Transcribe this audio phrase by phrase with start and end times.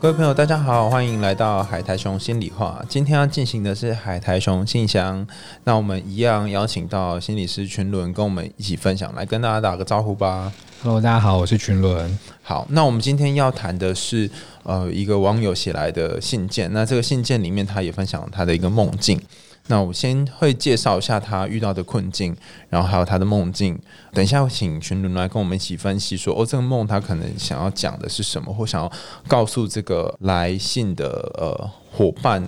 [0.00, 2.80] 各位朋友，大家好，欢迎来到海苔熊心里话。
[2.88, 5.26] 今天要进行的是海苔熊信箱，
[5.64, 10.52] 那我们一样邀请到心理师群伦跟我们一起分享，来跟大家打个招呼吧。
[10.84, 12.16] Hello，大家好，我是群伦。
[12.44, 14.30] 好，那我们今天要谈的是
[14.62, 16.72] 呃一个网友写来的信件。
[16.72, 19.20] 那这个信件里面，他也分享了他的一个梦境。
[19.68, 22.36] 那我先会介绍一下他遇到的困境，
[22.68, 23.78] 然后还有他的梦境。
[24.12, 28.90] 等一下会请群主来跟我们一起分析说，哦，这个梦他可能想要讲的是什么，或想要
[29.26, 31.06] 告诉这个来信的
[31.38, 32.42] 呃伙伴，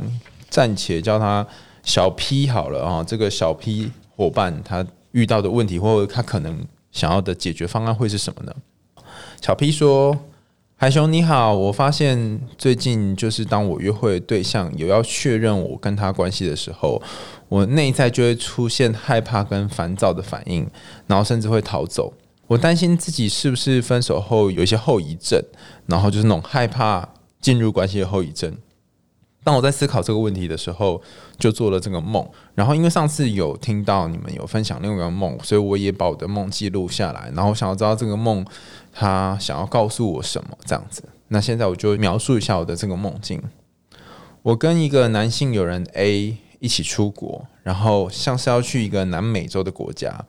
[0.48, 1.46] 暂且叫他
[1.82, 8.54] 小 P 好了啊、这个小 P 伙伴他遇到的问题，或者他可能想要的解决方案会是什么呢？
[9.42, 10.18] 小 P 说
[10.82, 17.02] ：“海熊你好，我发现最近就是当我约会对象有要确认我跟他关系的时候，
[17.50, 20.66] 我内在就会出现害怕跟烦躁的反应，
[21.06, 22.14] 然后甚至会逃走。
[22.46, 25.38] 我担心自己是不是分手后有一些后遗症，
[25.84, 27.06] 然后就是那种害怕
[27.42, 28.56] 进入关系的后遗症。
[29.42, 31.00] 当我在思考这个问题的时候，
[31.38, 32.28] 就做了这个梦。
[32.54, 38.44] 然后因为上次有听到你们有分享另外一个梦，所以我也把我的梦记录下来，然后想要知道这个梦
[38.92, 41.02] 他想要告诉我什么这样子。
[41.28, 43.42] 那现在我就描述一下我的这个梦境。
[44.42, 50.24] 我跟一个男性友人 A 一起出国，然后像是要去一个南美洲的国家，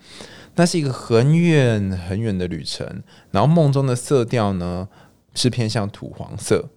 [0.55, 3.03] 那是一个很远很远的旅程。
[3.31, 4.87] 然后梦中的色调呢
[5.33, 6.69] 是偏向土黄色。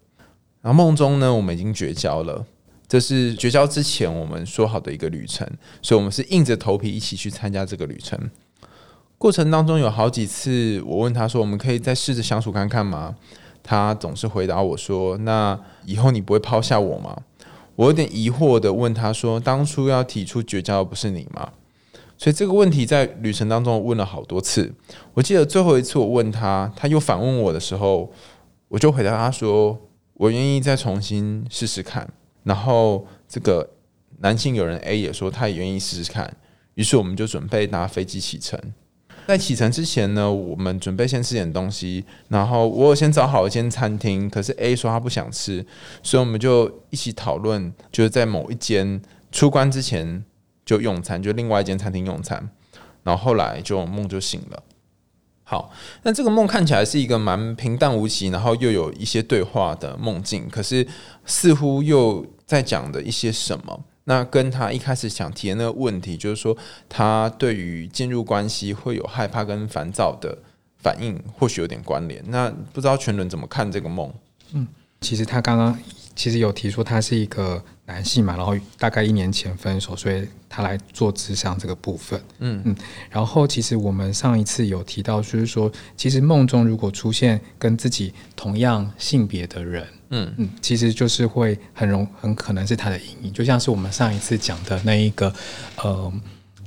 [0.64, 2.42] 然后梦中呢，我们已经绝交了。
[2.88, 5.46] 这是绝交之前我们说好的一个旅程，
[5.82, 8.18] 所以我们是硬着头皮一起去参加这个旅程。
[9.18, 13.14] 过程当中有好几次，我问他说：“我们可以再试着相处看看吗？”
[13.62, 17.14] 他总是回答我说：“那以后你不会抛下我吗？”
[17.76, 21.50] 我有点疑惑的问他说：“当初要提出绝交的不是你吗？”
[22.16, 24.72] 所以这个问题在旅程当中问了好多次。
[25.12, 28.10] 我记得最后一次我问他，他又反问我的时候，
[28.68, 29.76] 我就回答他说
[30.14, 32.08] ：“我愿意再重新试试看。”
[32.44, 33.70] 然后这个
[34.18, 36.36] 男性友人 A 也说他也愿意试试看，
[36.74, 38.60] 于是我们就准备搭飞机启程。
[39.26, 45.64] 在启程之前呢，我们准备先吃点东西，然后我有先找好一间餐厅，可是 A 说他不想吃，
[46.02, 49.00] 所以我们就一起讨论，就是在某一间
[49.32, 50.22] 出关之前
[50.66, 52.50] 就用餐，就另外一间餐厅用餐，
[53.02, 54.62] 然后后来就梦就醒了。
[55.44, 55.70] 好，
[56.02, 60.86] 那这个梦看起来是一个蛮平淡无奇，然后又有一些对话的梦境，可是
[61.26, 63.84] 似乎又在讲的一些什么。
[64.04, 66.56] 那跟他一开始想提的那个问题，就是说
[66.88, 70.36] 他对于进入关系会有害怕跟烦躁的
[70.78, 72.22] 反应，或许有点关联。
[72.28, 74.12] 那不知道全伦怎么看这个梦？
[74.52, 74.66] 嗯
[75.00, 75.78] 其实他刚刚
[76.14, 82.20] 其实有提出他是一个男性嘛，然后大概一年前分手，所以他来做智商这个部分。
[82.38, 82.76] 嗯嗯，
[83.10, 95.32] 然后其实我们上一次有提到，就是说，其实梦中如果出现跟自己同样性别的人，嗯嗯，其实就是会很容很可能是他的阴影，就像是我们上一次讲的那一个，
[95.76, 96.12] 呃。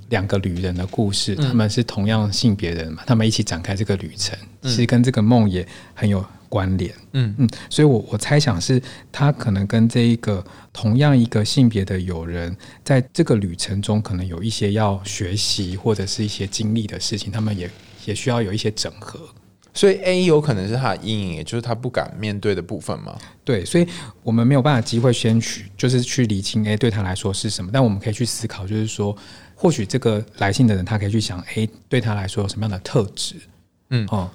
[0.10, 6.94] 两个旅人的故事，他们是同样性别的人嘛，他们一起展开这个旅程，其实跟这个梦也很有关联。
[7.14, 8.82] 嗯嗯，所以我我猜想是
[9.12, 17.70] 他可能跟这一个同样一个性别的友人，在这个旅程中，可能有一些要学习或者是一些经历的事情，他们也
[18.06, 19.20] 也需要有一些整合。
[19.74, 23.16] 所以 A 有可能是他的阴影，也就是他不敢面对的部分嘛。
[23.44, 23.88] 对，所以
[24.24, 29.16] 我们没有办法机会先去，就是去理清 A 对他来说是什么，但我们可以去思考，就是说，
[29.54, 33.36] 或许这个来信的人，他可以去想 A 对他来说有什么样的特质。
[33.92, 34.28] 嗯哦，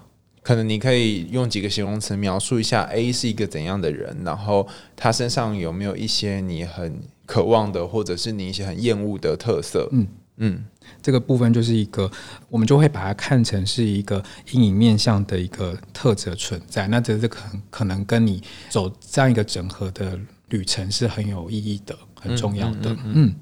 [0.42, 4.66] 可能你可以用几个形容词描述一下 A 是一个怎样的人，然后
[4.96, 9.88] 他身上有没有一些你很渴望的，或者是你一些很厌恶的特色。
[9.92, 10.06] 嗯
[10.38, 10.64] 嗯
[11.00, 12.10] 这个部分就是一个，
[12.48, 14.20] 我们就会把它看成是一个
[14.50, 16.88] 阴影面向的一个特质存在。
[16.88, 22.96] 那这是可能可能跟你走这样一个整合的旅程是很有意义的，很重要的。
[23.04, 23.32] 嗯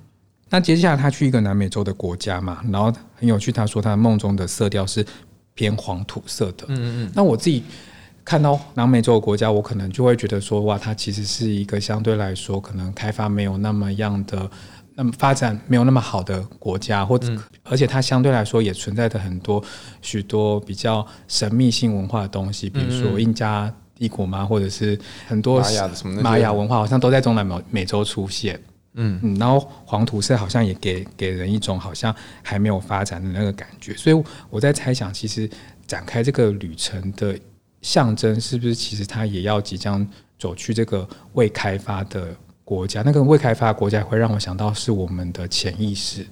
[0.52, 5.06] 那接下来他去一个南美洲的国家嘛，然后很有趣，他说他梦中的色调是
[5.60, 6.64] 偏黄土色的。
[6.68, 7.62] 嗯嗯那我自己
[8.24, 14.50] 看到南美洲的国家，我可能就会觉得说，哇，它其实是一个相对来说可能开发没有那么样的，
[14.94, 17.30] 那么发展没有那么好的国家，或者、
[17.62, 19.62] 而且它相对来说也存在着很多
[20.00, 24.98] 许多比较神秘性文化的东西，比如说印加帝国嘛，或者是
[25.28, 28.58] 很多玛雅什么玛雅文化，好像都在中南美美洲出现。
[28.94, 35.48] 嗯嗯，然后黄土色好像也给给人一种好像还没有发展的那个感觉，所以我在猜想，其实
[35.86, 37.38] 展开这个旅程的
[37.82, 40.06] 象征是不是其实他也要即将
[40.38, 42.34] 走去这个未开发的
[42.64, 43.02] 国家？
[43.02, 46.26] 那个未开发国家会让我想到是我们的潜意识。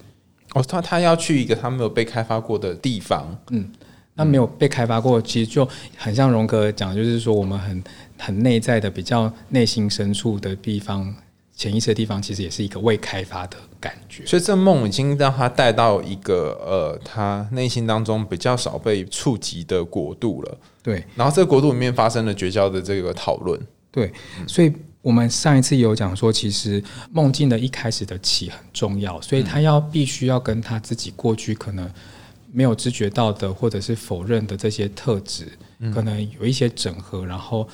[0.55, 3.71] 哦，他他要去一个他没有被开发过的地方，嗯，
[4.15, 7.85] 那没有被开发过，其实就很像荣格讲，就是说我们很
[8.19, 11.15] 很内在的、比较内心深处的地方。
[11.59, 20.59] 潜意识的地方其实也是一个未开发的感觉，所以这梦已经让他带到一个呃，他内心当中比较少被触及的国度了。
[20.85, 23.61] 对，然后这个国度里面发生了绝交的这个讨论。
[23.91, 24.13] 对，
[24.47, 24.73] 所以
[25.03, 31.91] 我们上一次有讲说，其实梦境的一开始的起很重要，所以他要必须要跟他自己过去可能
[32.53, 35.49] 没有知觉到的或者是否认的这些特质，
[35.93, 37.69] 可能有一些整合，然后。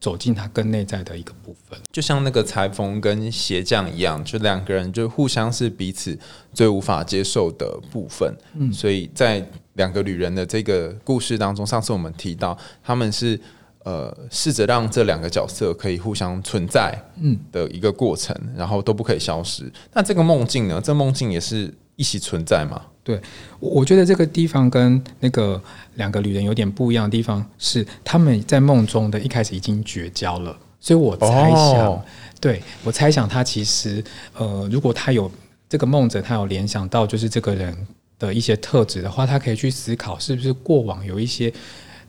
[0.00, 6.16] 走进他更内在的一个部分，就像那个裁缝跟鞋匠一样，就两个人就互相是彼此
[6.54, 8.32] 最无法接受的部分。
[8.54, 13.38] 嗯，所以在两个旅人的这个故事当中，上次我们提到他们是
[13.84, 19.70] 呃试着让这两个角色可以互相存在，嗯的一个过程，然后都不可以消失。
[19.92, 20.80] 那这个梦境呢？
[20.80, 22.82] 这梦境也是一起存在吗？
[23.08, 23.18] 对，
[23.58, 25.58] 我觉得这个地方跟那个
[25.94, 32.04] 两个旅人有点不一样的地方是，他们在梦中的一开始已经绝交了，所以我猜想，
[32.38, 35.30] 对我猜想他其实，呃，如果他有
[35.70, 37.74] 这个梦者，他有联想到就是这个人
[38.18, 41.50] 的一些特质的话，他可以去思考是不是过往有一些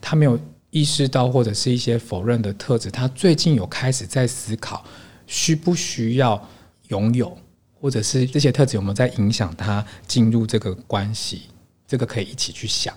[0.02, 0.38] 他没有
[0.68, 4.84] 意识到或者是一些否认的特质，他最近有开始在思考
[5.26, 6.46] 需不需要
[6.88, 7.34] 拥有。
[7.80, 11.42] 或者是这些特质有没有在影响他进入这个关系？
[11.86, 12.94] 这个可以一起去想。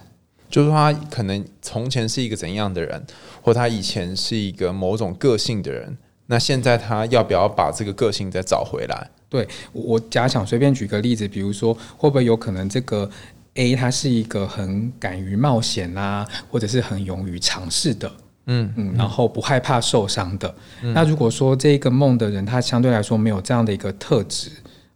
[0.49, 3.03] 就是说，他可能从前是一个怎样的人，
[3.41, 5.97] 或他以前是一个某种个性的人，
[6.27, 9.09] 那现在他要不要把这个个性再找回来？
[9.29, 13.09] 对我假想随便举个例子，比如说，会不会有可能这个
[13.55, 18.11] A 他是一个很敢于冒险啊，或者是很勇于尝试的？
[18.45, 20.53] 嗯嗯，然后不害怕受伤的。
[20.81, 24.51] 那如果说这个梦的人，他相对来说没有这样的一个特质。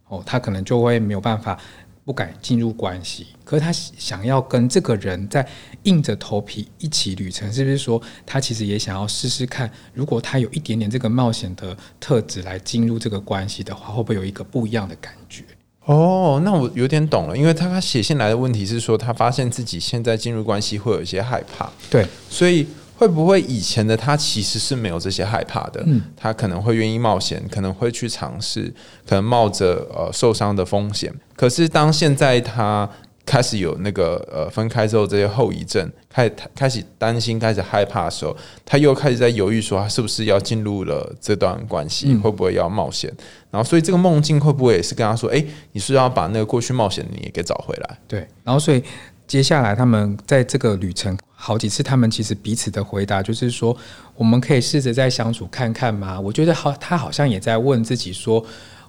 [0.08, 1.58] 哦，他可能就会没有办法，
[2.04, 3.26] 不敢进入关系。
[3.44, 5.46] 可是他想要跟这个人在
[5.84, 15.44] 硬着头皮一起旅程，是不是说他其实也想要试试看，如果他有一点点这个冒险的特质来进入这个关系的话，会不会有一个不一样的感觉？
[15.84, 21.70] 哦，那我有点懂了，因为他他写信来的问题是说，他发现自己现在进入关系会有一些害怕。
[21.90, 22.66] 对，所以。
[22.98, 25.80] 会不会以前的他其实是没有这些害怕的？
[25.86, 28.74] 嗯，他可能会愿意冒险，可能会去尝试，
[29.06, 31.14] 可能冒着呃受伤的风险。
[31.36, 32.90] 可是当现在他
[33.24, 38.36] 开始有那个呃分开之后这些后遗症，开开始担心，开始害怕的时候，
[38.66, 43.08] 他又开始在犹豫，说他是不是要进入了这段关系，会不会要冒险？
[43.52, 48.82] 然后，所以这个梦境会不会也是跟他说：“哎，你是要把那个过去冒险的你给找回来？”对，然后所以。
[49.28, 53.76] 接下来，他们在这个旅程好几次，他们其实彼此的回答就是说
[54.16, 58.42] ：“我们可以试着再相处看看吗？”我觉得好，他好像也在问自己说：“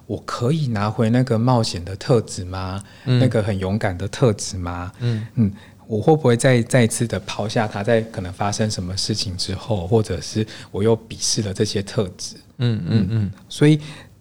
[0.08, 2.82] 我可以拿回那个冒险的特质吗？
[3.04, 4.90] 那个很勇敢的特质吗？
[5.00, 5.52] 嗯嗯，
[5.86, 12.36] 我会不会再再次的抛下他，在可能发生什么事情之后，或者是我又鄙视了这些特质？
[12.56, 13.78] 嗯嗯嗯，所以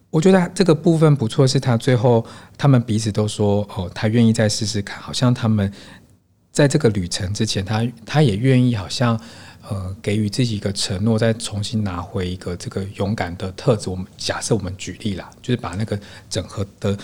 [0.09, 2.25] 我觉得这个部分不错，是他最后
[2.57, 5.71] 他们彼此都说：“哦，他愿意再试试看。”好像他们。
[6.51, 9.19] 在这个旅程之前，他他也愿意好像
[9.67, 13.89] 呃给予自己一个承诺，再重新拿回一个这个勇敢的特质。
[13.89, 15.97] 我们假设我们举例啦，就是把那个
[16.29, 16.97] 整合的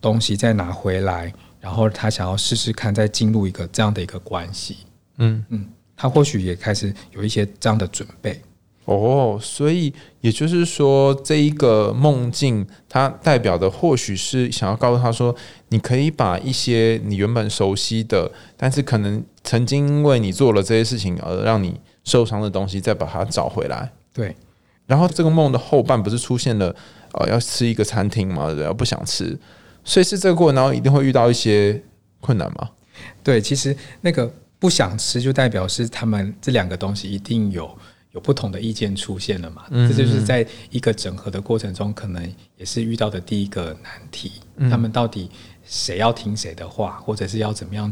[0.00, 4.78] 东西再拿回来，然后他想要试试看，再进入一个这样的一个关系。
[5.18, 8.40] 嗯嗯，他或许也开始有一些这样的准备。
[8.84, 15.34] 哦，所以也就是说，这一个梦境，它代表的或许是想要告诉他说，
[15.68, 23.92] 你可以把一些你原本熟悉的，但是可能曾经因为你做了这些事情而让你受伤的东西，再把它找回来。
[24.12, 24.34] 对。
[24.86, 26.74] 然后这个梦的后半不是出现了，
[27.12, 29.38] 呃，要吃一个餐厅嘛，然后不想吃，
[29.84, 31.80] 所以是这个过程，然后一定会遇到一些
[32.20, 32.68] 困难吗？
[33.22, 37.70] 对，其实那个不想吃，就代表是他们这两个东西一定有。
[38.12, 39.64] 有不同的意见出现了嘛？
[39.70, 42.22] 这就是在一个整合的过程中，可能
[42.58, 44.32] 也是遇到的第一个难题。
[44.70, 45.30] 他们到底
[45.64, 47.90] 谁要听谁的话，或者是要怎么样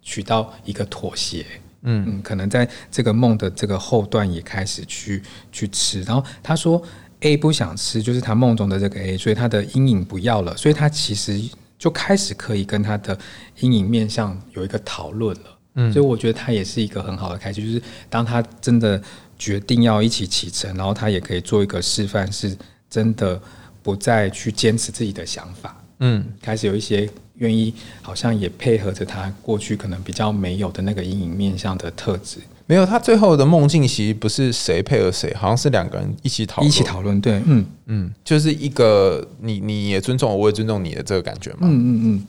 [0.00, 1.44] 取到一个妥协？
[1.82, 5.22] 嗯嗯，可能在这个梦的这个后段也开始去
[5.52, 6.02] 去吃。
[6.02, 6.82] 然后他说
[7.20, 11.38] A 不想吃，就是他梦中的这个 A，所以他的阴影不要了，所以他其实
[11.78, 13.16] 就开始可以跟他的
[13.60, 15.58] 阴影面向有一个讨论了。
[15.74, 19.00] 嗯，所以我觉得他也是一个很好的开始，就是当他真的。
[19.38, 22.56] 决定要一起启程，然后他也可以做一个示范，是
[22.90, 23.40] 真的
[23.82, 41.58] 不再去坚持自己的想法，嗯，开始有一些愿意好像也配合着他过去可能比较没有的那个阴影面向的特质，没有，他最后的梦境其实不是谁配合谁，好像是两个人一起讨论，一起讨论，对，嗯嗯，就是一个你你也尊重我，我也尊重你的这个感觉嘛。
[41.62, 42.26] 嗯嗯嗯，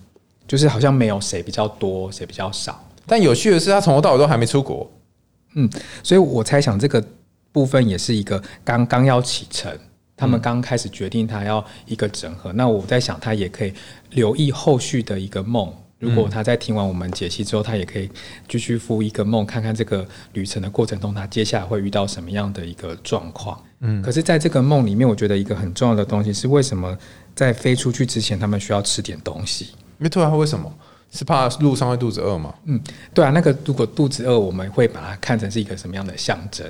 [0.48, 2.86] 就是好像没有谁比较多，谁比较少。
[3.06, 4.90] 但有趣的是，他从头到尾都还没出国。
[5.54, 5.70] 嗯，
[6.04, 7.04] 所以我猜想这个
[7.52, 9.72] 部分也是一个刚刚要启程，
[10.16, 12.54] 他们刚开始决定他要一个整合。
[12.54, 13.74] 那我在想，他也可以
[14.12, 15.74] 留意后续的一个梦。
[15.98, 18.10] 如果他在听完我们解析之后，他也可以
[18.48, 23.62] 继续复一个梦，看看这个旅程的过程中，他接下来会遇到什么样的一个状况。
[23.82, 26.98] 嗯，可是在这个梦里面，我觉得一个很重要的东西是，为什么
[27.36, 29.66] 在飞出去之前，他们需要吃点东西？
[29.98, 30.74] 因为突然为什么？
[31.12, 32.54] 是怕路上会肚子饿吗？
[32.66, 32.80] 嗯，
[33.14, 36.66] 对啊，那个如果肚子饿，我们会把它看成是一个什么样的象征？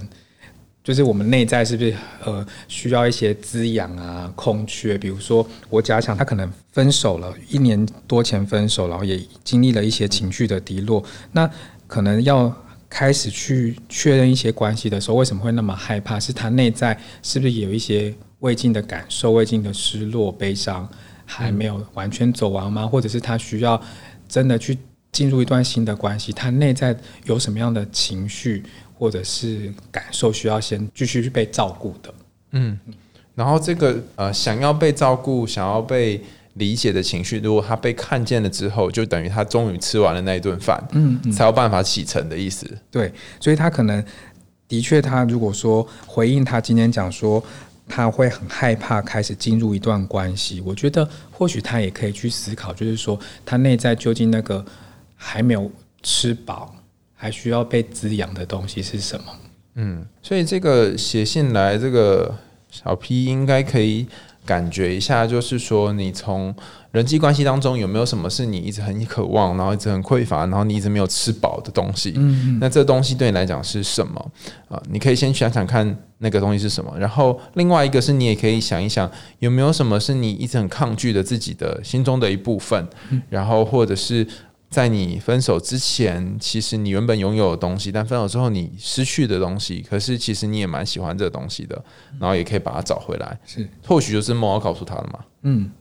[0.82, 1.94] 就是我们内在是不是
[2.24, 4.32] 呃需要一些滋养啊？
[4.36, 11.04] 空缺，比如说我假想他可能分手了一年多前分手，然后也经历了一些情绪的低落，
[11.34, 11.48] 那
[11.86, 12.52] 可能要
[12.90, 16.18] 开始去确认一些关系的时候，为什么会那么害怕？
[16.20, 20.90] 是他内在是不是有一些未尽的感受、未尽的失落、悲伤
[21.26, 22.88] 还没有完全走完吗？
[22.88, 23.80] 或者是他需要？
[24.30, 24.78] 真的去
[25.12, 26.96] 进入一段新的关系，他内在
[27.26, 28.64] 有什么样的情绪
[28.98, 32.14] 或者是感受，需要先继续去被照顾的。
[32.52, 32.80] 嗯，
[33.34, 42.66] 然后这个呃，想要被照顾、想要被理解的情绪，如果他被看见了之后，就等于他终于吃完了那一顿饭，嗯，才有办法启程的意思。
[42.92, 44.04] 对，所以他可能
[44.68, 47.44] 的确，他如果说回应他今天讲说。
[47.90, 54.64] 他会很害怕开始进入一段关系，我觉得或许他也可以去思考，就是说他内在究竟那个
[55.16, 55.70] 还没有
[56.04, 56.74] 吃饱，
[57.16, 59.26] 还需要被滋养的东西是什么？
[59.76, 62.34] 嗯，所以这个写信来，这个
[62.70, 64.08] 小 P 应该可以。
[64.50, 66.52] 感觉一下，就是说，你从
[66.90, 72.14] 人际关系当中有没有什么是你一直很渴望，然后一直很匮乏，然后你一直没有吃饱的东西？
[72.16, 74.32] 嗯，那这东西对你来讲是什么
[74.68, 74.82] 啊？
[74.90, 76.92] 你可以先想想看那个东西是什么。
[76.98, 82.88] 然后另外一个是你也可以想一想，有没有什么是你一直很抗拒的自己的心中的一部分？
[83.30, 84.26] 然后或者是。
[84.70, 91.84] 在你分手之前，其实你原本拥有的东西，但分手之后你失去的东西，可是其实你也蛮喜欢这个东西的，
[92.20, 93.40] 然后也可以把它找回来。
[93.46, 95.20] 是，或许就是梦要告诉他的嘛。
[95.42, 95.72] 嗯，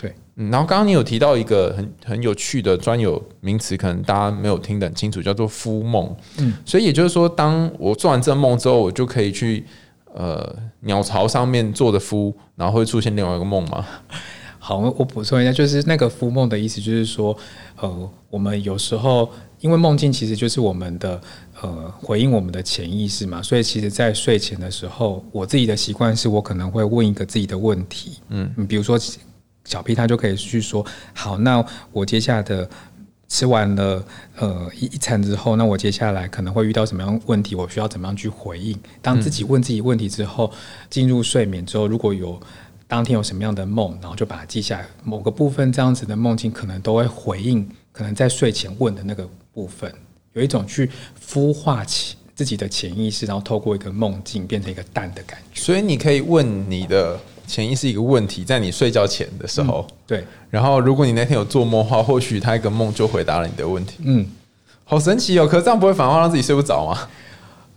[0.00, 0.14] 对。
[0.36, 6.16] 嗯，然后刚刚你有提到一个很很有趣的专有名词，可能大家没有听得很清楚，叫做“夫梦”。
[6.38, 9.66] 嗯，所以也就是说，当我做完这个梦之后，我就可以去
[10.14, 13.84] 呃鸟巢上面做的夫，然后会出现另外一个梦吗？
[14.68, 17.34] 好，我补充一下，就是那个“夫梦”的意思，就是说，
[17.80, 19.26] 呃，我们有时候
[19.60, 21.18] 因为梦境其实就是我们的
[21.62, 29.00] 呃回应我们的潜意识嘛，所以其实，在睡前的时候，我自己的习惯是我可能会问一个自己的问题，嗯，你比如说
[29.64, 30.84] 小 P 他就可以去说，
[31.14, 32.68] 好，那我接下来的
[33.26, 34.04] 吃完了
[34.36, 38.78] 呃一一餐之后，那我接下来可能会遇到什么样问题，我需要怎么样去回应？
[39.00, 40.52] 当自己问自己问题之后，
[40.90, 42.38] 进入睡眠之后，如果有
[42.88, 44.86] 当天有什么样的梦，然后就把它记下来。
[45.04, 49.92] 某个部分这样子的梦境，可能都会回应，可能在睡前问的那个部分，
[50.32, 50.90] 有一种去
[51.22, 55.60] 孵化起自己的潜意识，然后透过一个梦境变成一个蛋的感觉。
[55.60, 60.24] 所以你可以问你的潜意识一个问题，在你睡觉前的时候，对。
[60.48, 63.98] 然后如果你那天有做梦的话，或许他一个梦就回答了你的问题。
[64.04, 64.26] 嗯，
[64.84, 65.46] 好神奇哦！
[65.46, 67.06] 可这样不会反而让自己睡不着吗？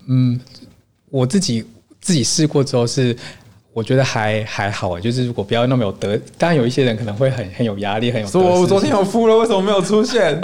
[0.05, 0.39] 嗯，
[1.09, 1.65] 我自己
[1.99, 3.13] 自己试过之后是。
[3.73, 8.27] 我觉得还还好啊，就是如果不要那么有得，当然有一些人可能会很很有压力，很有。
[8.27, 10.41] 说我昨天有敷了，为什么没有出现？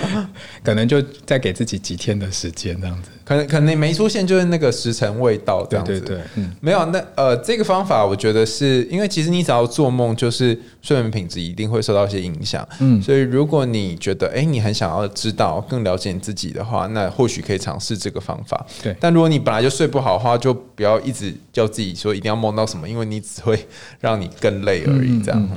[0.64, 3.10] 可能就再给自己几天的时间这样子。
[3.32, 5.98] 可能可能没出现，就是那个时辰未到这样子。
[5.98, 6.84] 对对对，嗯，没有。
[6.86, 12.66] 那呃，这个方法我觉得是因为其实你只要做梦，就是睡眠品质一定会受到一些影响。
[12.80, 18.66] 嗯，所以如果你觉得哎，你很想要知道更了解你自己的话，那或许可以尝试这个方法。
[18.82, 18.94] 对。
[19.00, 23.66] 但如果你本来就睡不好的话，就不要一直叫自己说一定要梦到什么，因为你只会
[24.00, 25.22] 让你更累而已。
[25.22, 25.48] 这样。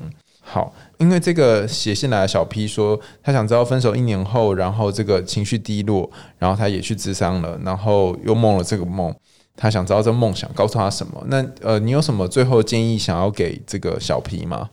[0.45, 0.73] 好。
[0.97, 6.09] 因为这个写信来的小 P 说，他想知道分手一年后，然后这个情绪低落，
[6.39, 9.13] 然后他也去自伤了，然后又梦了这个梦，
[9.57, 11.21] 他想知道这梦想告诉他什么？
[11.27, 14.69] 那呃，你有什么最后建议想要给这个小 P 吗？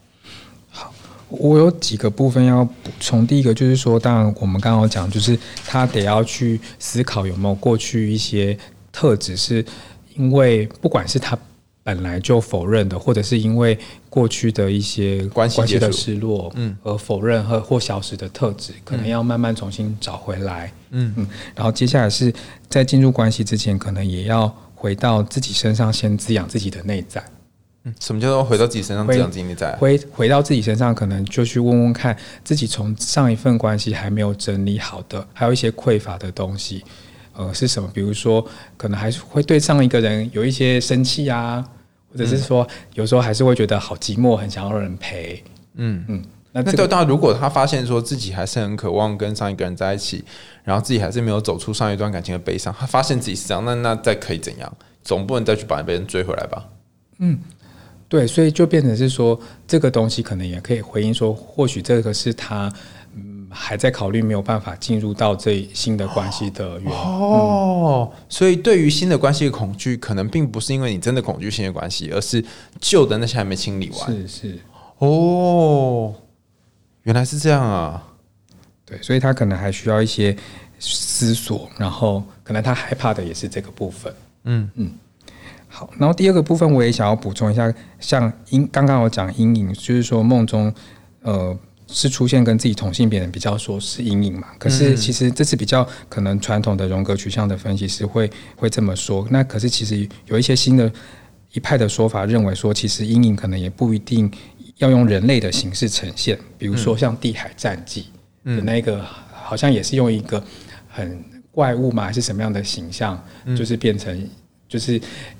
[0.70, 0.94] 好，
[1.28, 3.26] 我有几个部分要补充。
[3.26, 5.36] 第一个就是说，当然我们刚刚讲，就是
[5.66, 8.56] 他得要去思考有没有过去一些
[8.92, 9.64] 特质，是
[10.14, 11.36] 因为不管是他。
[11.84, 21.12] 本来就否认的，或者是因为过去的一些关系的失落，嗯，而否认和或消失的特质，可能要慢慢重新找回来，嗯。
[21.16, 21.26] 嗯。
[21.54, 22.32] 然后接下来是
[22.68, 27.22] 在进入关系之前，可能也要回到自己身上，先滋养自己的内在，
[27.84, 29.74] 嗯，什么叫做回到自己身上滋养自己内在？
[29.76, 36.84] 回回到自己身上，可能就去问问看自己从上一份关系还没有整理好的，还有一些匮乏的东西，
[37.34, 37.90] 呃，是什么？
[37.92, 38.46] 比如说，
[38.76, 41.64] 可能还是会对上一个人有一些生气啊，
[42.10, 45.42] 或者是说，有时候还是会觉得好寂寞，很想要人陪。
[45.74, 50.24] 嗯嗯，那那这个对到如果他发现说自己还是很渴望跟上一个人在一起，
[50.62, 54.72] 然后自己还是没有走出上一段感情的悲伤，他发现自己是这样，那那再可以怎样？
[55.02, 56.68] 总不能再去把别人追回来吧？
[57.18, 57.38] 嗯
[58.08, 62.74] 对，所以就变成是说，这个东西可能也可以回应说，或许这个是他嗯
[63.52, 66.98] 还在考虑没有办法进入到这新的关系的原因。
[66.98, 72.44] 哦，所以对于新的关系的恐惧，可能并不是因为你真的恐惧新的关系，而是
[72.80, 74.10] 旧的那些还没清理完。
[74.10, 74.58] 是是，
[74.98, 76.14] 哦，
[77.02, 78.02] 原来是这样啊！
[78.84, 80.36] 对，所以他可能还需要一些
[80.78, 84.14] 思索，然后可能他害怕的也是这个部分。
[84.44, 84.90] 嗯嗯。
[85.68, 90.70] 好，然后第二个部分我也想要补充一下，像阴刚刚我讲阴影，就是说梦中
[91.22, 91.58] 呃
[91.92, 100.90] 是出现跟自己同性别人比较说是阴影嘛，可是其实这是比较可能传统的荣格取向的分析师会会这么说，那可是其实有一些新的
[101.52, 104.30] 一派的说法认为说，其实阴影可能也不一定
[104.78, 108.06] 要用人类的形式呈现，比如说像地海战记
[108.44, 110.42] 的那个，好像也是用一个
[110.88, 113.22] 很怪物嘛，还是什么样的形象，
[113.56, 114.28] 就是变成。
[114.68, 114.94] 就是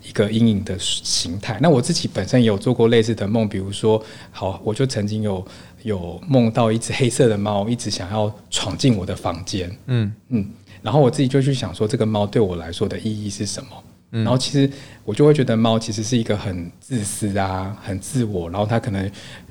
[0.07, 1.59] 一个阴影的形态。
[1.63, 5.43] 那我自己本身也有做过类似的梦，比如说，好，我就曾经有
[5.83, 9.71] 有梦到一只黑色的猫，一直想要闯进我的房间。
[9.87, 10.49] 嗯嗯，
[10.83, 13.71] 然后我自己就去想说，这个猫对我来说的意义是什么？
[14.11, 14.71] 然后其实
[15.07, 19.11] 我就会觉得猫其实是一个很自私啊，很自我，然后它可能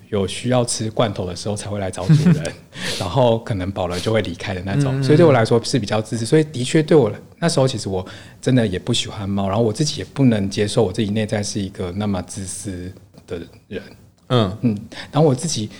[0.10, 2.54] 有需要吃罐头的时候才会来找主人，
[3.00, 5.02] 然后可能饱了就会离开的那种。
[5.02, 6.28] 所以对我来说是比较自私。
[6.28, 8.06] 所以的确对我那时候其实我
[8.40, 12.94] 真的也不喜欢猫，然后我自己也不能接受我自己内在是一个那么自私
[13.26, 13.82] 的人。
[14.28, 14.78] 嗯嗯，
[15.12, 15.72] 然后我自己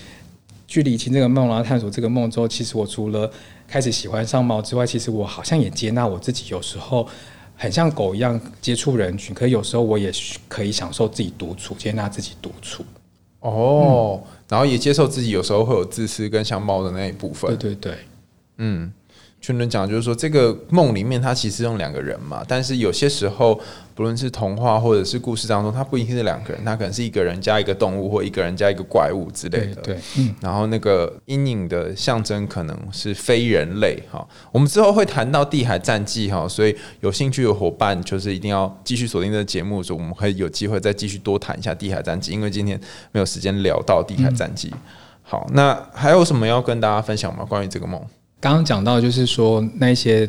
[0.72, 3.30] 去理清这个梦，然后探索这个梦之后，其实我除了
[3.68, 7.06] 开始喜欢上猫之外，其实我好像也接纳我自己，有时候
[7.58, 10.10] 很像狗一样接触人群，可是有时候我也
[10.48, 12.86] 可以享受自己独处，接纳自己独处。
[13.42, 17.54] 哦，然后也接受自己有时候会有自私跟像猫的那一部分。
[17.58, 17.98] 对对对，
[18.60, 18.94] 嗯，
[19.42, 23.60] 全伦讲就是说，这个梦里面它其实用两个人嘛，但是有些时候，
[23.96, 29.82] 不论是童话或者是故事当中，它不一定是两个人，它可能是一个人加一个动物，或一个人加一个怪物之类的。
[29.82, 29.98] 对
[30.40, 42.80] 然后那个阴影的象征可能是非人类哈，我们之后会谈到地海战记哈，所以有兴趣的伙伴就是一定要继续锁定这个节目，所以我们可以有机会再继续多谈一下地海战记，因为今天
[43.12, 44.72] 没有时间聊到地海战记。
[45.24, 47.44] 好，那还有什么要跟大家分享吗？
[47.44, 48.00] 关于这个梦？
[48.42, 50.28] 刚刚讲到就是说那些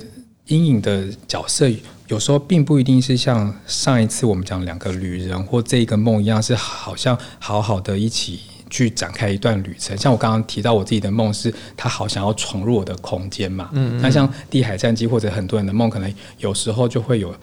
[0.49, 1.67] 阴影的角色，
[2.09, 9.97] 有时候并不一定是像上一次我们讲两个旅人或这一个梦一样，是好像好好的一起去展开一段旅程。
[9.97, 13.71] 像我刚刚提到我自己的梦是，他好想要闯入我的空间嘛。
[13.73, 17.35] 嗯那像地海战机或者很多人的梦，可能有时候就会有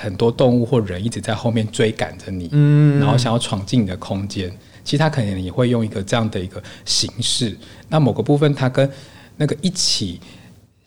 [0.00, 4.50] 很多动物或人一直在后面追赶着你，嗯然后想要闯进你的空间。
[4.82, 7.54] 其实他可能也会用一个这样的一个形式。
[7.90, 8.88] 那某个部分，它跟
[9.36, 10.20] 那个一起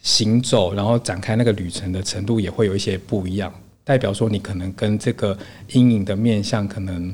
[0.02, 5.38] 行走，然后展开那个旅程的程度也会有一些不一样，代表说你可能跟这个
[5.72, 7.14] 阴影的面相可能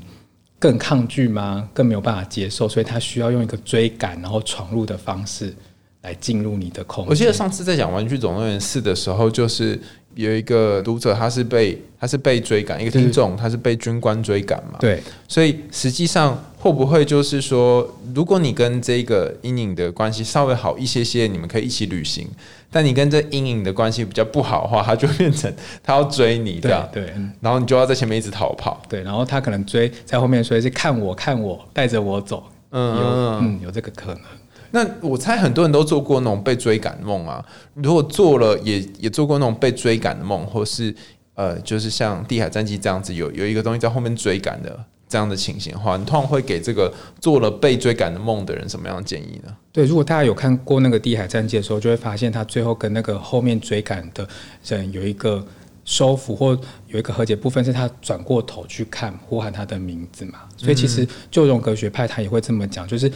[0.59, 1.69] 更抗拒吗？
[1.73, 5.53] 更没有办法接受，所以他需要用一个追赶然后闯入的方式
[6.01, 7.09] 来进入你的空间。
[7.09, 9.79] 我记得上次在讲《玩具总动员四》的时候，就是
[10.13, 14.77] 有一个读者他是被他是被追赶，一个听众他是被军官追赶嘛。
[14.79, 22.25] 对所以实际上会不会就是说，如果你跟这个阴影的关系稍微好一些些，你们可以一起旅行；
[22.71, 28.81] 但你跟这阴影的关系比较不好的话，他就变成他要追你这对样，对嗯然后你就要在前面一直逃跑。
[28.89, 34.23] 对，然后他可能追在后面追是看我看我带着我走，嗯嗯嗯有这个可能。
[34.71, 37.45] 那我猜很多人都做过那种被追赶的梦啊。
[37.75, 40.91] 如果做了也也做过那种被追赶的梦，或是
[41.35, 44.83] 呃，就是像《地海战记》这样子有有一个东西在后面追赶的
[45.15, 49.55] 这样的情形的话，你通常会给这个做了被追赶的梦的人什么样的建议呢？
[49.71, 54.27] 对，如果大家有看过那个《地海战记》的时候，就会发现他最后跟那个后面追赶的
[54.67, 55.41] 人有一个
[55.85, 56.49] 收服，或
[56.87, 60.39] 有一个和解部分，是他转过头去看，呼喊他的名字嘛。
[60.57, 63.09] 所以其实就荣格学派，他也会这么讲，就是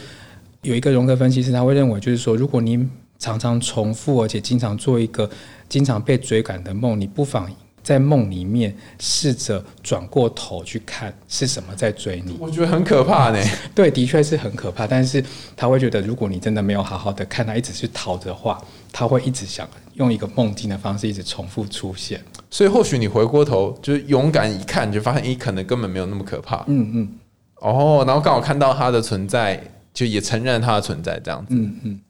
[0.62, 5.28] 有一个荣格分析师，他会认为，就是说，如果你常常重复，而且经常做一个
[5.68, 7.46] 经常被追赶的梦，你不妨
[7.82, 12.36] 在梦里面试着转过头去看是什么在追你。
[12.38, 13.42] 我觉得很可怕呢。
[13.74, 14.86] 对，的确是很可怕。
[14.86, 15.22] 但是
[15.56, 18.60] 他会觉得，如果你真的没有好好的看他，一直去逃的话，
[18.92, 22.22] 他会一直想用一个梦境的方式一直重复出现。
[22.50, 26.64] 所以或许你回过头就是勇敢一看，你就发现，咦，可能根本没有那么可怕。
[26.66, 27.08] 嗯嗯，
[27.60, 29.62] 哦，然后刚好看到他的存在，
[29.94, 31.54] 就也承认他的存在，这样子。
[31.54, 32.00] 嗯嗯，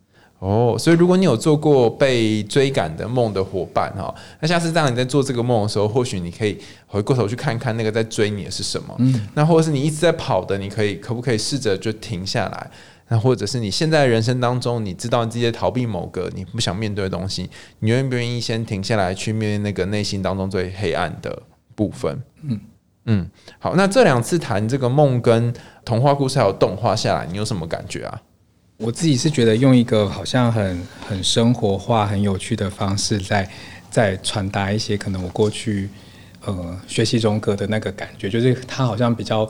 [0.40, 8.94] 哦，所以如果你有做过被追赶的梦的伙伴哈，那下次当你在做这个梦的时候，或许你可以回过头去看看那个在追你的是什么。
[9.00, 12.70] 嗯，那或者是你一直在跑的，你可以可不可以试着就停下来？
[13.08, 17.50] 那或者是你现在人生当中，你知道你自己在逃避某个你不想面对的东西，
[17.80, 21.42] 你愿不愿意先停下来去面对那个内心当中最黑暗的
[21.74, 22.18] 部分？
[22.42, 22.58] 嗯
[23.04, 25.52] 嗯，好，那这两次谈这个梦跟
[25.84, 28.22] 童话故事还有动画下来，你有什么感觉啊？
[28.80, 33.48] 我自己是觉得用一个好像很很生活化、很有趣的方式，在
[33.90, 35.90] 在传达一些可能我过去
[36.46, 39.48] 呃学习中歌的那个感觉，就是它好像比较。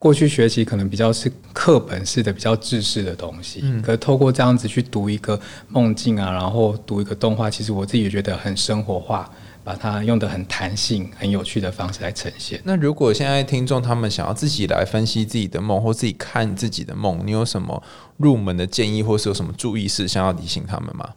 [0.00, 9.28] 过去学习可能比较是课本式的、比较知识的东西，嗯，可是透过这样子去读一个梦境啊，然后读一个动画，其实我自己也觉得很生活化，
[9.68, 12.58] 把它用的很弹性、很有趣的方式来呈现。
[12.64, 17.82] 那如果现在听众他们想要自己来分析自己的梦，或自己看自己的梦，你有什么
[18.16, 21.10] 入门的建议，或是有什么注意事项要提醒他们吗？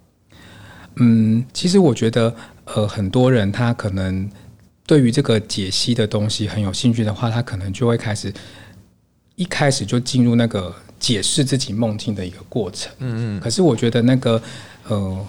[0.97, 2.35] 嗯，其实我觉得，
[2.65, 4.29] 呃，很多人他可能
[4.85, 8.33] 对于这个解析的东西很有兴趣的话，他可能就会开始。
[9.37, 13.39] 一开始就进入那个解释自己梦境的一个过程，嗯嗯。
[13.39, 14.39] 可是我觉得那个
[14.87, 15.27] 呃，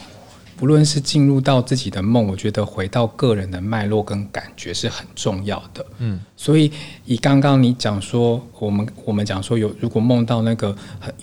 [0.62, 6.20] 不论是进入到自己的梦，我觉得回到个人的脉络跟感觉是很重要的，嗯。
[6.36, 6.70] 所以
[7.04, 10.72] 以刚刚你讲说，我们我们讲说有如果梦到那个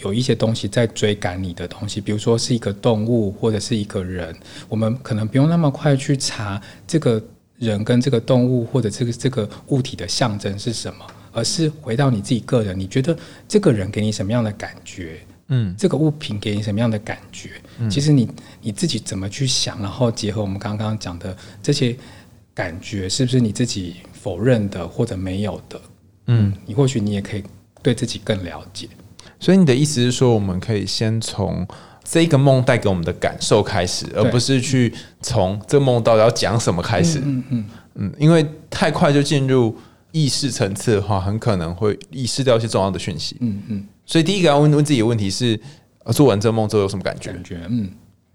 [0.04, 4.36] 有一些东西在追赶你的东西，比如说是一个动物或者是一个人，
[4.68, 7.24] 我们可能不用那么快去查这个
[7.56, 11.06] 人跟这个动物或者这个这个物体的象征是什么。
[11.32, 13.16] 而是回到你自己个人，你觉得
[13.48, 15.20] 这个人给你什么样的感觉？
[15.50, 17.50] 嗯，这个物品给你什么样的感觉？
[17.90, 18.30] 其实你
[18.62, 21.96] 你自己怎么去想，然后结合我们刚刚讲的这些
[22.54, 25.82] 感觉，是不是你自己否认的或者没有的？
[26.28, 27.44] 嗯，你或许你也可以
[27.82, 28.88] 对自己更了解。
[29.40, 31.68] 所以你的意思是说，我们可以先从
[32.04, 37.20] 这个梦带给我们的感受开始，而不是去从这梦到底要讲什么开始。
[37.24, 39.76] 嗯嗯嗯，因为太快就进入。
[40.12, 43.38] 意识层次的话，很可能会遗失掉一些重要的讯息。
[43.42, 45.58] 嗯嗯，所以第一个要问问自己的问题是：
[46.12, 47.32] 做完这梦之后有什么感觉？
[47.32, 47.88] 感觉嗯，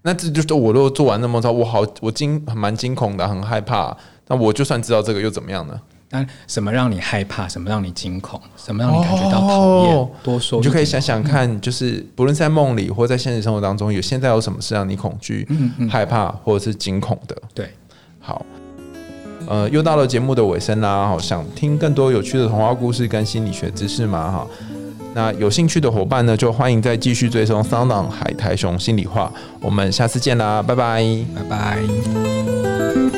[0.03, 3.95] 那这就是我如果做完这梦之后，我好我惊蛮惊恐的，很害怕。
[4.29, 5.77] 那我就算知道这个又怎么样呢？
[6.11, 7.45] 那什么让你害怕？
[7.45, 8.39] 什么让你惊恐？
[8.55, 10.09] 什么让你感觉到讨厌？
[10.23, 15.45] 多说，你就可以想想看，就是不论在梦里或在现实生活当中，有现在有什么是让你恐惧、
[15.89, 17.35] 害怕或者是惊恐的？
[17.53, 17.69] 对，
[18.21, 18.45] 好。
[19.47, 24.31] 呃，又到了节目的尾声啦，好，想听更多有趣的童话故事跟心理学知识吗？
[24.31, 24.47] 哈，
[25.15, 31.01] 那有兴趣的伙伴呢，就欢迎再继续追踪《桑朗海苔熊心里话》，我们下次见啦，拜拜，
[31.33, 33.14] 拜拜。